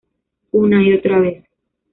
Una 0.53 0.81
y 0.81 0.93
otra 0.93 1.19
vez. 1.19 1.43